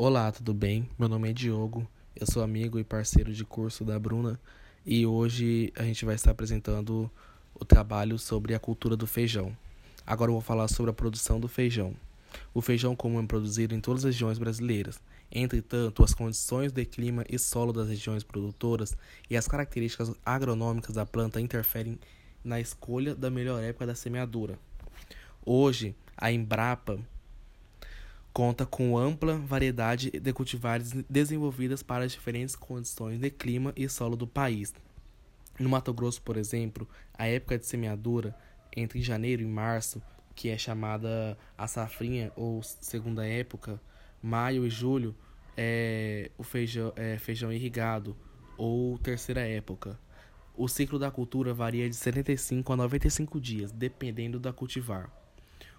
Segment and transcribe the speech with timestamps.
[0.00, 0.88] Olá, tudo bem?
[0.96, 4.40] Meu nome é Diogo, eu sou amigo e parceiro de curso da Bruna
[4.86, 7.10] e hoje a gente vai estar apresentando
[7.52, 9.52] o trabalho sobre a cultura do feijão.
[10.06, 11.96] Agora eu vou falar sobre a produção do feijão.
[12.54, 15.00] O feijão comum é produzido em todas as regiões brasileiras.
[15.32, 18.96] Entretanto, as condições de clima e solo das regiões produtoras
[19.28, 21.98] e as características agronômicas da planta interferem
[22.44, 24.60] na escolha da melhor época da semeadura.
[25.44, 27.00] Hoje, a Embrapa
[28.38, 34.14] conta com ampla variedade de cultivares desenvolvidas para as diferentes condições de clima e solo
[34.14, 34.72] do país.
[35.58, 38.32] No Mato Grosso, por exemplo, a época de semeadura
[38.76, 40.00] entre janeiro e março,
[40.36, 43.82] que é chamada a safrinha ou segunda época,
[44.22, 45.16] maio e julho
[45.56, 48.16] é o feijão, é feijão irrigado
[48.56, 49.98] ou terceira época.
[50.56, 55.17] O ciclo da cultura varia de 75 a 95 dias, dependendo da cultivar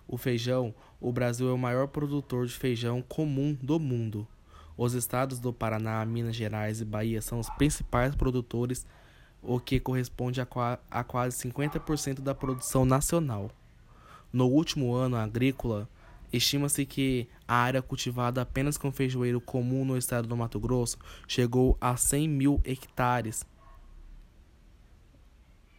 [0.10, 4.28] o feijão, o Brasil é o maior produtor de feijão comum do mundo.
[4.76, 8.88] Os estados do Paraná, Minas Gerais e Bahia são os principais produtores,
[9.40, 10.48] o que corresponde a,
[10.90, 13.52] a quase 50% da produção nacional.
[14.34, 15.88] No último ano agrícola,
[16.34, 20.98] estima-se que a área cultivada apenas com feijoeiro comum no estado do Mato Grosso
[21.28, 23.46] chegou a 100 mil hectares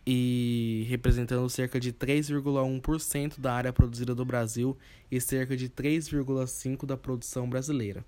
[0.06, 4.76] e representando cerca de 3,1% da área produzida do Brasil
[5.10, 8.04] e cerca de 3,5% da produção brasileira.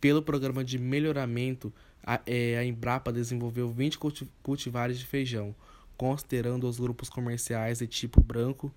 [0.00, 1.72] Pelo programa de melhoramento,
[2.04, 3.98] a, é, a Embrapa desenvolveu 20
[4.42, 5.54] cultivares de feijão,
[5.96, 8.74] considerando os grupos comerciais de tipo branco,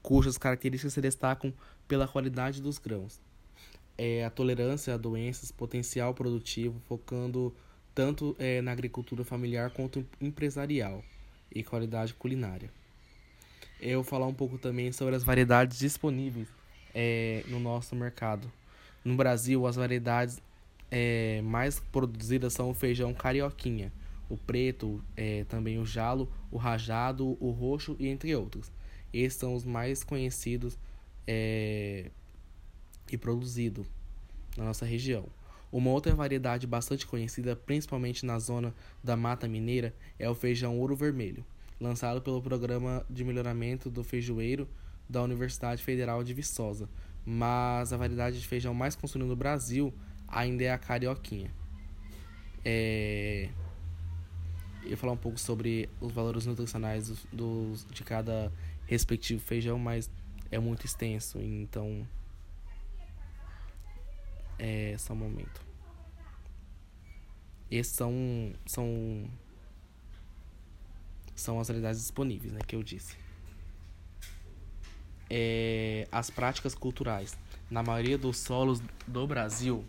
[0.00, 1.52] cujas características se destacam
[1.88, 3.20] pela qualidade dos grãos.
[3.98, 7.54] É, a tolerância a doenças, potencial produtivo, focando
[7.94, 11.04] tanto é, na agricultura familiar quanto empresarial
[11.54, 12.70] e qualidade culinária.
[13.80, 16.48] Eu vou falar um pouco também sobre as variedades disponíveis
[16.94, 18.50] é, no nosso mercado.
[19.04, 20.40] No Brasil, as variedades
[20.90, 23.92] é, mais produzidas são o feijão carioquinha,
[24.28, 28.70] o preto, é, também o jalo, o rajado, o roxo e entre outros.
[29.12, 30.78] Esses são os mais conhecidos
[31.26, 32.10] é,
[33.10, 33.86] e produzidos
[34.56, 35.26] na nossa região.
[35.72, 40.94] Uma outra variedade bastante conhecida, principalmente na zona da Mata Mineira, é o feijão ouro
[40.94, 41.44] vermelho,
[41.82, 44.68] lançado pelo Programa de Melhoramento do Feijoeiro
[45.08, 46.88] da Universidade Federal de Viçosa.
[47.24, 49.92] Mas a variedade de feijão mais consumida no Brasil
[50.28, 51.52] ainda é a carioquinha.
[52.64, 53.48] É...
[54.82, 58.52] Eu vou falar um pouco sobre os valores nutricionais dos, dos, de cada
[58.86, 60.10] respectivo feijão, mas
[60.50, 62.06] é muito extenso, então
[64.58, 65.64] é, só um momento.
[67.70, 69.24] Esses são, são,
[71.34, 73.16] são as realidades disponíveis, né, que eu disse.
[75.28, 77.36] É, as práticas culturais.
[77.70, 79.84] Na maioria dos solos do Brasil,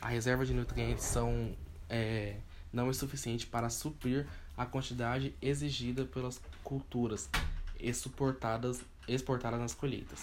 [0.00, 1.56] a reserva de nutrientes são,
[1.88, 2.36] é,
[2.72, 7.28] não é suficiente para suprir a quantidade exigida pelas culturas
[7.80, 10.20] exportadas, exportadas nas colheitas.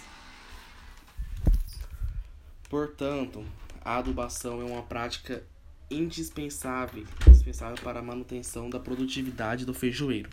[2.68, 3.44] Portanto,
[3.84, 5.42] a adubação é uma prática
[5.90, 10.30] indispensável, indispensável para a manutenção da produtividade do feijoeiro.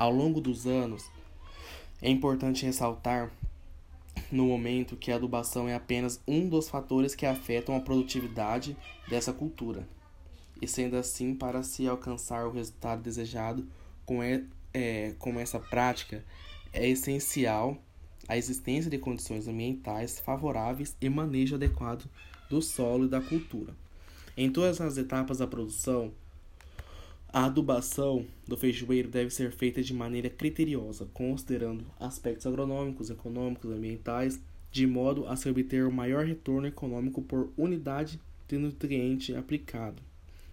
[0.00, 1.10] Ao longo dos anos,
[2.00, 3.30] é importante ressaltar
[4.32, 8.74] no momento que a adubação é apenas um dos fatores que afetam a produtividade
[9.10, 9.86] dessa cultura.
[10.58, 13.68] E sendo assim, para se alcançar o resultado desejado
[14.06, 16.24] com, é, com essa prática,
[16.72, 17.76] é essencial
[18.26, 22.08] a existência de condições ambientais favoráveis e manejo adequado
[22.48, 23.76] do solo e da cultura.
[24.34, 26.10] Em todas as etapas da produção,
[27.32, 34.40] a adubação do feijoeiro deve ser feita de maneira criteriosa, considerando aspectos agronômicos, econômicos, ambientais,
[34.70, 40.02] de modo a se obter o maior retorno econômico por unidade de nutriente aplicado.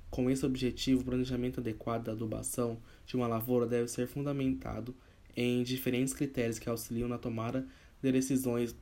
[0.09, 4.95] Com esse objetivo, o planejamento adequado da adubação de uma lavoura deve ser fundamentado
[5.35, 7.67] em diferentes critérios que auxiliam na tomada
[8.01, 8.75] de decisões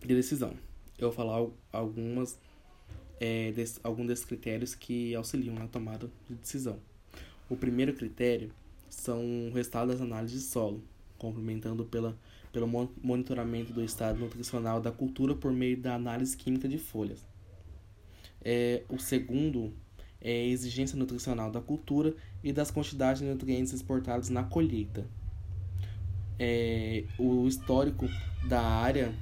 [0.00, 0.54] de decisão
[0.98, 2.38] eu vou falar algumas
[3.20, 6.78] é, des, alguns desses critérios que auxiliam na tomada de decisão.
[7.48, 8.50] O primeiro critério
[8.88, 10.82] são o resultado das análises de solo,
[11.18, 12.16] complementando pela,
[12.52, 12.66] pelo
[13.02, 17.26] monitoramento do estado nutricional da cultura por meio da análise química de folhas.
[18.42, 19.72] É, o segundo
[20.20, 25.06] é a exigência nutricional da cultura e das quantidades de nutrientes exportados na colheita.
[26.38, 28.06] É, o histórico
[28.48, 29.14] da área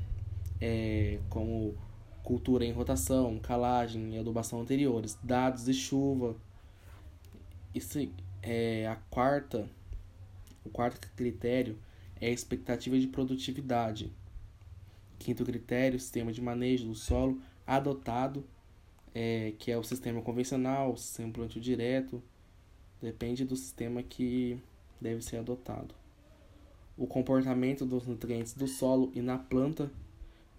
[0.60, 1.74] é, como
[2.22, 6.36] cultura em rotação, calagem e adubação anteriores, dados de chuva.
[7.74, 7.98] Isso
[8.42, 9.68] é a quarta,
[10.64, 11.78] o quarto critério
[12.20, 14.12] é a expectativa de produtividade.
[15.18, 18.44] Quinto critério, sistema de manejo do solo adotado
[19.14, 22.22] é, que é o sistema convencional, o sistema plantio direto,
[23.00, 24.58] depende do sistema que
[25.00, 25.94] deve ser adotado.
[26.96, 29.90] O comportamento dos nutrientes do solo e na planta,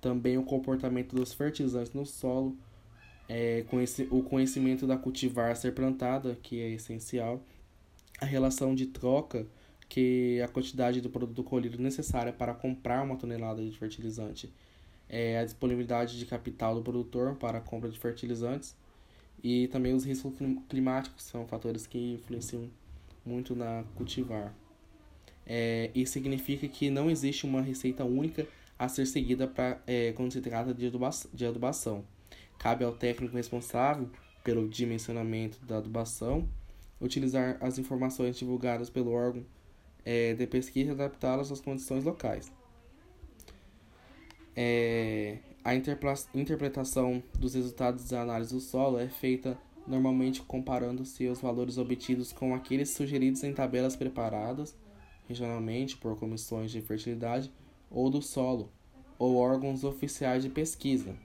[0.01, 2.57] também o comportamento dos fertilizantes no solo,
[3.29, 3.65] é,
[4.09, 7.41] o conhecimento da cultivar ser plantada, que é essencial,
[8.19, 9.45] a relação de troca,
[9.89, 14.51] que é a quantidade do produto colhido necessária para comprar uma tonelada de fertilizante
[15.13, 18.75] é, a disponibilidade de capital do produtor para a compra de fertilizantes
[19.43, 20.33] e também os riscos
[20.67, 22.67] climáticos são fatores que influenciam
[23.23, 24.55] muito na cultivar.
[25.45, 28.47] É, isso significa que não existe uma receita única
[28.79, 32.03] a ser seguida pra, é, quando se trata de adubação.
[32.57, 34.09] Cabe ao técnico responsável
[34.43, 36.47] pelo dimensionamento da adubação
[36.99, 39.45] utilizar as informações divulgadas pelo órgão
[40.05, 42.51] é, de pesquisa e adaptá-las às condições locais.
[44.55, 49.57] É, a interpretação dos resultados da análise do solo é feita
[49.87, 54.75] normalmente comparando-se os valores obtidos com aqueles sugeridos em tabelas preparadas
[55.27, 57.51] regionalmente por comissões de fertilidade
[57.89, 58.69] ou do solo
[59.17, 61.15] ou órgãos oficiais de pesquisa.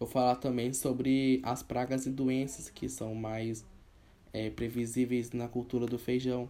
[0.00, 3.66] Eu vou falar também sobre as pragas e doenças que são mais
[4.32, 6.48] é, previsíveis na cultura do feijão.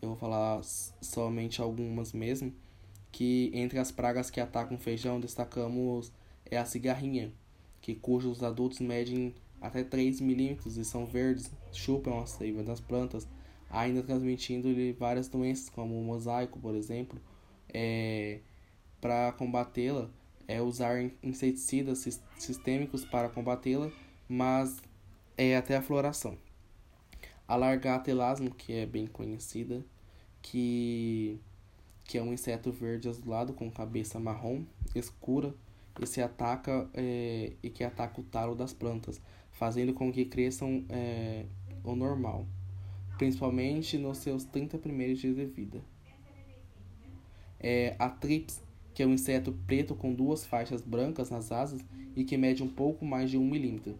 [0.00, 2.54] Eu vou falar somente algumas mesmo
[3.12, 6.10] que entre as pragas que atacam o feijão destacamos
[6.50, 7.30] é a cigarrinha,
[7.82, 13.28] que cujos adultos medem até 3 milímetros e são verdes, chupam a seiva das plantas,
[13.68, 17.20] ainda transmitindo-lhe várias doenças, como o mosaico, por exemplo.
[17.72, 18.40] É,
[19.02, 20.10] para combatê-la,
[20.46, 22.06] é usar inseticidas
[22.38, 23.90] sistêmicos para combatê-la,
[24.28, 24.82] mas
[25.36, 26.38] é até a floração.
[27.46, 29.84] A largatelasmo, que é bem conhecida,
[30.40, 31.40] que
[32.04, 34.64] que é um inseto verde azulado com cabeça marrom
[34.94, 35.54] escura
[36.00, 39.20] e se ataca é, e que ataca o talo das plantas,
[39.52, 41.46] fazendo com que cresçam é,
[41.82, 42.46] o normal,
[43.16, 45.80] principalmente nos seus 30 primeiros dias de vida.
[47.60, 48.60] É, a trips,
[48.94, 52.68] que é um inseto preto com duas faixas brancas nas asas e que mede um
[52.68, 53.98] pouco mais de um milímetro.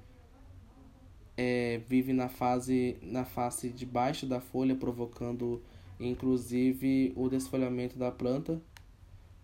[1.36, 5.60] É, vive na fase na face de baixo da folha, provocando
[5.98, 8.60] inclusive o desfolhamento da planta,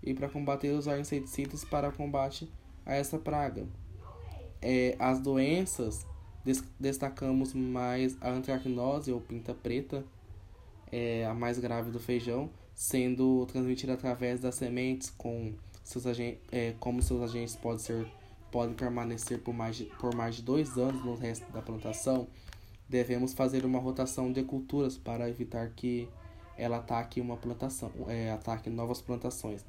[0.03, 2.51] e para combater usar inseticidas para combate
[2.87, 3.67] a essa praga.
[4.63, 6.07] É, as doenças
[6.45, 10.05] des destacamos mais a antracnose ou pinta preta,
[10.91, 12.51] é a mais grave do feijão,
[12.81, 15.53] sendo transmitida através das sementes com
[15.85, 16.03] seus
[16.51, 18.07] é, como seus agentes podem ser
[18.51, 22.27] podem permanecer por mais de, por mais de dois anos no resto da plantação,
[22.89, 26.09] devemos fazer uma rotação de culturas para evitar que
[26.57, 29.63] ela ataque uma plantação, é, ataque novas plantações.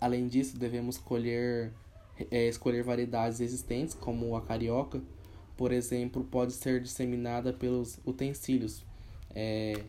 [0.00, 1.72] Além disso, devemos escolher,
[2.30, 5.02] é, escolher variedades existentes, como a carioca,
[5.56, 8.84] por exemplo, pode ser disseminada pelos utensílios,
[9.34, 9.82] é,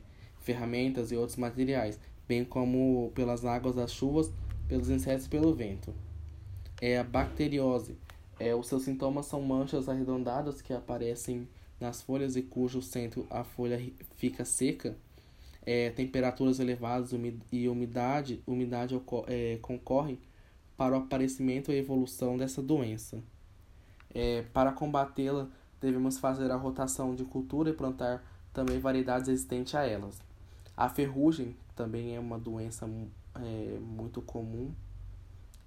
[0.47, 4.31] ferramentas e outros materiais, bem como pelas águas das chuvas,
[4.65, 5.93] pelos insetos e pelo vento.
[6.81, 7.97] É a bacteriose.
[8.39, 11.45] É, os seus sintomas são manchas arredondadas que aparecem
[11.81, 13.77] nas folhas e cujo centro a folha
[14.15, 14.95] fica seca
[15.65, 17.11] é, temperaturas elevadas
[17.51, 20.17] e umidade, umidade é, concorrem
[20.77, 23.21] para o aparecimento e evolução dessa doença.
[24.15, 25.49] É, para combatê-la,
[25.81, 28.23] devemos fazer a rotação de cultura e plantar
[28.53, 30.26] também variedades existentes a elas.
[30.77, 32.87] A ferrugem também é uma doença
[33.33, 34.71] é, muito comum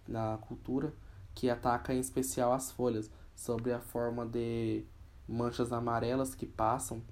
[0.06, 0.94] na cultura,
[1.34, 4.84] que ataca em especial as folhas, sob a forma de
[5.26, 7.02] manchas amarelas que passam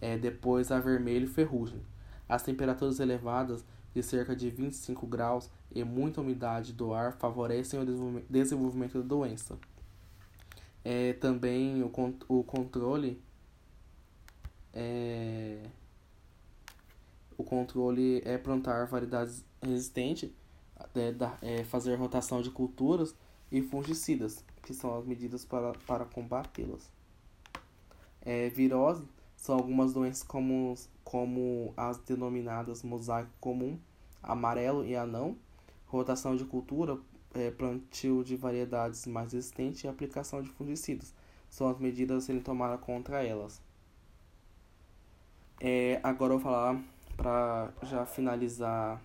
[0.00, 1.80] é, depois a vermelho ferrugem.
[2.28, 8.22] As temperaturas elevadas, de cerca de 25 graus, e muita umidade do ar favorecem o
[8.28, 9.56] desenvolvimento da doença.
[10.84, 11.92] É, também o,
[12.28, 13.22] o controle
[14.72, 15.62] é,
[17.36, 20.30] o controle é plantar variedades resistentes,
[20.94, 23.14] é, é, fazer rotação de culturas
[23.50, 26.90] e fungicidas, que são as medidas para, para combatê-las.
[28.20, 29.04] É, virose
[29.36, 33.78] são algumas doenças como, como as denominadas mosaico comum,
[34.22, 35.36] amarelo e anão,
[35.86, 36.98] rotação de cultura,
[37.34, 41.12] é, plantio de variedades mais resistentes e aplicação de fungicidas.
[41.50, 43.60] São as medidas a serem tomadas contra elas.
[45.60, 46.82] É, agora eu vou falar
[47.16, 49.00] para já finalizar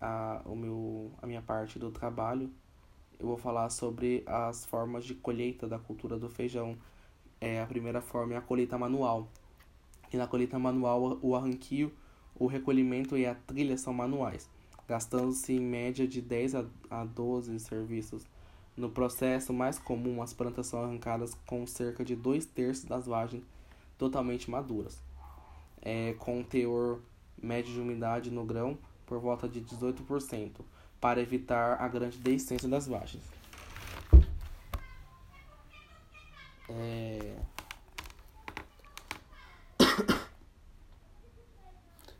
[0.00, 2.50] a, o meu, a minha parte do trabalho.
[3.18, 6.76] Eu vou falar sobre as formas de colheita da cultura do feijão
[7.42, 9.26] é, a primeira forma é a colheita manual.
[10.12, 11.92] E na colheita manual, o arranquio,
[12.36, 14.48] o recolhimento e a trilha são manuais,
[14.86, 16.54] gastando-se em média de 10
[16.88, 18.24] a 12 serviços
[18.76, 23.42] No processo mais comum, as plantas são arrancadas com cerca de dois terços das vagens
[23.98, 25.02] totalmente maduras,
[25.82, 27.00] é, com teor
[27.42, 30.60] médio de umidade no grão por volta de 18%,
[31.00, 33.22] para evitar a grande deiscência das vagens.
[36.68, 37.36] É...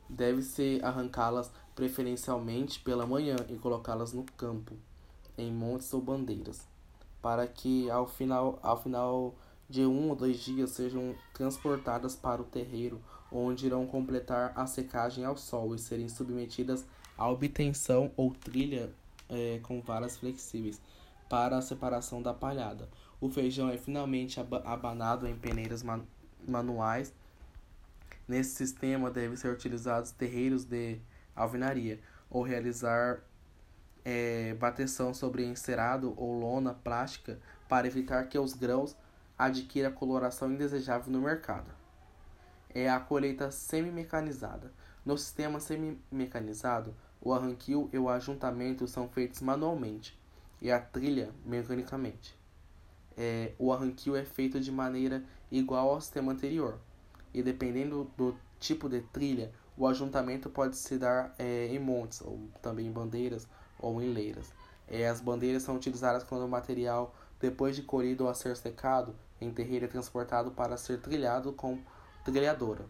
[0.08, 4.76] Deve-se arrancá-las preferencialmente pela manhã e colocá-las no campo,
[5.38, 6.68] em montes ou bandeiras,
[7.22, 9.34] para que ao final, ao final
[9.72, 13.00] de um ou dois dias sejam transportadas para o terreiro,
[13.32, 16.84] onde irão completar a secagem ao sol e serem submetidas
[17.16, 18.92] a obtenção ou trilha
[19.30, 20.78] é, com varas flexíveis
[21.26, 22.86] para a separação da palhada.
[23.18, 26.02] O feijão é finalmente abanado em peneiras man
[26.46, 27.14] manuais.
[28.28, 31.00] Nesse sistema devem ser utilizados terreiros de
[31.34, 31.98] alvenaria
[32.28, 33.22] ou realizar
[34.04, 38.94] é, bateção sobre encerado ou lona plástica para evitar que os grãos
[39.44, 41.70] adquira coloração indesejável no mercado.
[42.74, 44.72] É a colheita semi-mecanizada.
[45.04, 50.18] No sistema semi-mecanizado, o arranquio e o ajuntamento são feitos manualmente
[50.60, 52.38] e a trilha mecanicamente.
[53.16, 56.78] É, o arranquio é feito de maneira igual ao sistema anterior,
[57.34, 62.48] e dependendo do tipo de trilha, o ajuntamento pode se dar é, em montes, ou
[62.62, 63.46] também em bandeiras
[63.78, 64.52] ou em leiras.
[64.88, 69.14] É, as bandeiras são utilizadas quando o material, depois de colhido ou a ser secado,
[69.42, 71.78] em terreiro é transportado para ser trilhado com
[72.24, 72.84] trilhadora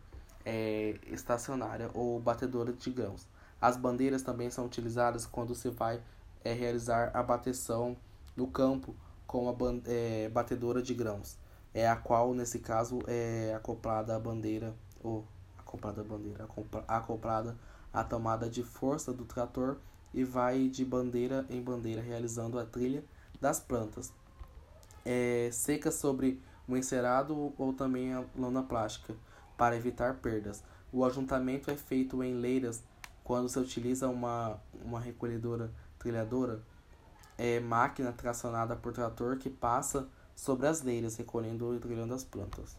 [0.45, 3.27] é, estacionária ou batedora de grãos.
[3.61, 6.03] As bandeiras também são utilizadas quando se vai
[6.45, 7.97] é, realizar a bateção
[8.37, 8.95] no campo
[9.27, 9.55] com a
[9.87, 11.39] é, batedora de grãos,
[11.73, 15.25] é a qual nesse caso é acoplada a bandeira ou
[15.59, 16.49] acoplada a bandeira,
[16.87, 17.57] acoplada
[17.93, 19.79] a tomada de força do trator
[20.13, 23.05] e vai de bandeira em bandeira realizando a trilha
[23.41, 24.13] das plantas.
[25.05, 29.15] É, seca sobre o encerado ou também a lona plástica
[29.57, 30.63] para evitar perdas.
[30.93, 32.83] O ajuntamento é feito em leiras
[33.25, 36.61] quando se utiliza uma, uma recolhedora trilhadora,
[37.39, 42.77] é máquina tracionada por trator que passa sobre as leiras, recolhendo e trilhando as plantas.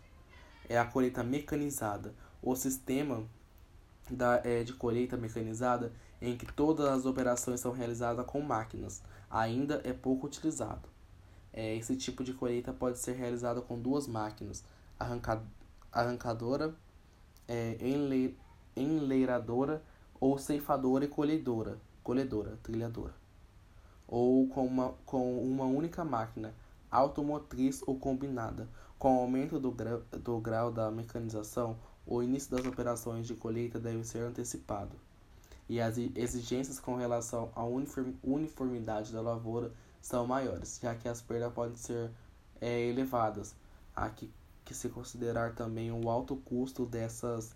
[0.68, 2.14] É a colheita mecanizada.
[2.42, 3.24] O sistema
[4.10, 9.82] da, é, de colheita mecanizada em que todas as operações são realizadas com máquinas ainda
[9.84, 10.93] é pouco utilizado.
[11.54, 14.64] É, esse tipo de colheita pode ser realizado com duas máquinas,
[15.00, 15.42] arranca,
[15.92, 16.74] arrancadora,
[17.48, 18.36] é, enle,
[18.76, 19.84] enleiradora
[20.20, 23.14] ou ceifadora e colhedora, colhedora, trilhadora.
[24.08, 26.54] Ou com uma, com uma única máquina,
[26.90, 28.68] automotriz ou combinada.
[28.98, 33.80] Com o aumento do grau, do grau da mecanização, o início das operações de colheita
[33.80, 34.96] deve ser antecipado.
[35.68, 39.72] E as exigências com relação à uniformidade da lavoura
[40.04, 42.12] são maiores, já que as perdas podem ser
[42.60, 43.56] é, elevadas.
[43.96, 44.30] Há que,
[44.66, 47.56] que se considerar também o alto custo dessas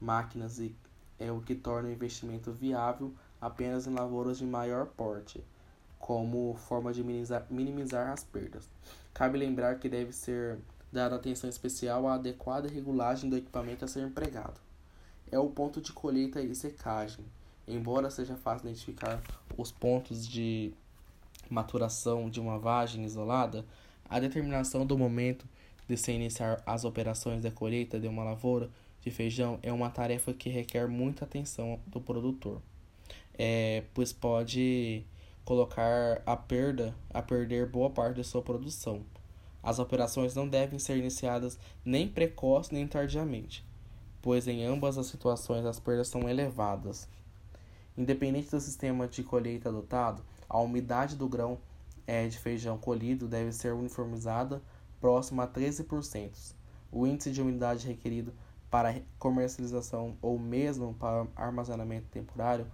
[0.00, 0.74] máquinas e
[1.18, 5.44] é o que torna o investimento viável apenas em lavouras de maior porte,
[5.98, 8.66] como forma de minimizar, minimizar as perdas.
[9.12, 10.58] Cabe lembrar que deve ser
[10.90, 14.58] dada atenção especial à adequada regulagem do equipamento a ser empregado.
[15.30, 17.24] É o ponto de colheita e secagem.
[17.68, 19.22] Embora seja fácil identificar
[19.56, 20.74] os pontos de
[21.52, 23.64] maturação de uma vagem isolada,
[24.08, 25.46] a determinação do momento
[25.86, 28.70] de se iniciar as operações de colheita de uma lavoura
[29.02, 32.62] de feijão é uma tarefa que requer muita atenção do produtor,
[33.34, 35.04] é, pois pode
[35.44, 39.02] colocar a perda a perder boa parte de sua produção.
[39.62, 43.64] As operações não devem ser iniciadas nem precoce nem tardiamente,
[44.20, 47.08] pois em ambas as situações as perdas são elevadas.
[47.96, 51.58] Independente do sistema de colheita adotado, a umidade do grão
[52.06, 54.62] é, de feijão colhido deve ser uniformizada
[55.00, 56.54] próxima a 13%.
[56.90, 58.32] O índice de umidade requerido
[58.70, 62.66] para comercialização ou mesmo para armazenamento temporário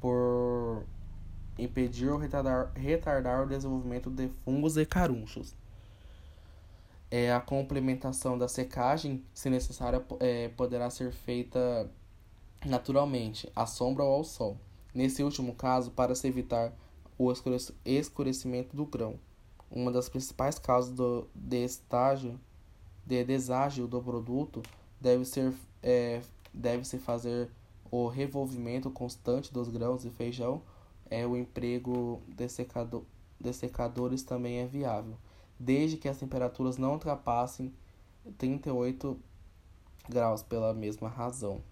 [0.00, 0.84] por
[1.58, 5.56] impedir ou retardar, retardar o desenvolvimento de fungos e carunchos.
[7.10, 11.90] É, a complementação da secagem, se necessária, é, poderá ser feita
[12.64, 14.56] naturalmente, à sombra ou ao sol.
[14.94, 16.72] Nesse último caso, para se evitar
[17.18, 17.32] o
[17.84, 19.18] escurecimento do grão.
[19.70, 22.38] Uma das principais causas do, de estágio
[23.04, 24.62] de deságio do produto
[25.00, 26.20] deve ser é,
[26.52, 27.50] deve se fazer
[27.90, 30.60] o revolvimento constante dos grãos de feijão
[31.10, 32.46] é o emprego de,
[33.40, 35.16] de secadores também é viável
[35.58, 37.72] desde que as temperaturas não ultrapassem
[38.36, 39.18] 38
[40.08, 41.62] graus pela mesma razão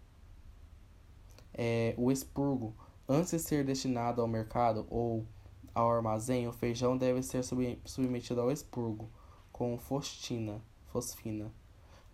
[1.56, 2.74] é, o expurgo
[3.08, 5.24] antes de ser destinado ao mercado ou
[5.74, 7.42] ao armazém, o feijão deve ser
[7.84, 9.10] submetido ao expurgo
[9.52, 11.50] com fosfina, fosfina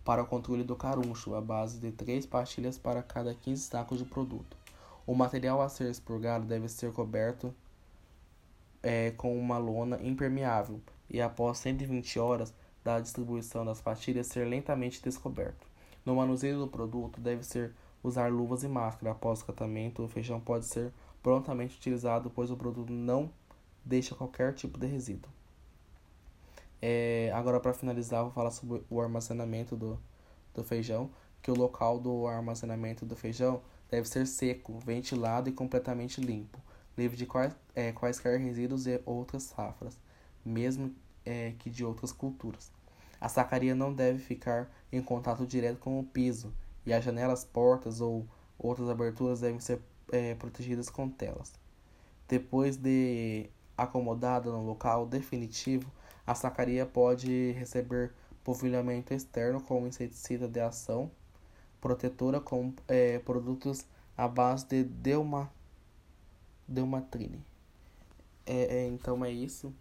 [0.03, 4.05] para o controle do caruncho, à base de 3 pastilhas para cada 15 sacos de
[4.05, 4.57] produto.
[5.05, 7.53] O material a ser expurgado deve ser coberto
[8.81, 15.01] é, com uma lona impermeável e, após 120 horas da distribuição das pastilhas, ser lentamente
[15.01, 15.65] descoberto.
[16.05, 17.73] No manuseio do produto, deve ser
[18.03, 19.11] usar luvas e máscara.
[19.11, 20.91] Após o tratamento, o feijão pode ser
[21.23, 23.31] prontamente utilizado, pois o produto não
[23.83, 25.31] deixa qualquer tipo de resíduo.
[26.81, 29.97] É, agora, para finalizar, vou falar sobre o armazenamento do,
[30.53, 31.09] do feijão,
[31.41, 36.59] que o local do armazenamento do feijão deve ser seco, ventilado e completamente limpo,
[36.97, 39.97] livre de quais, é, quaisquer resíduos e outras safras,
[40.43, 40.93] mesmo
[41.25, 42.71] é, que de outras culturas.
[43.19, 46.53] A sacaria não deve ficar em contato direto com o piso,
[46.85, 51.53] e as janelas, portas ou outras aberturas devem ser é, protegidas com telas.
[52.27, 55.91] Depois de acomodada no local definitivo,
[56.25, 58.13] a sacaria pode receber
[58.43, 61.11] polvilhamento externo com inseticida de ação
[61.83, 63.85] protetora com é, produtos
[64.15, 65.51] à base de Delma,
[66.65, 67.43] Delmatrine.
[68.45, 69.73] É, é, então é isso.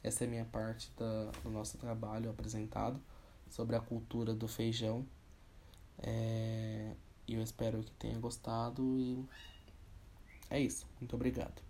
[0.00, 3.00] Essa é a minha parte da, do nosso trabalho apresentado
[3.48, 5.04] sobre a cultura do feijão.
[6.02, 6.94] É,
[7.28, 9.24] eu espero que tenha gostado e
[10.48, 10.86] é isso.
[11.00, 11.69] Muito obrigado.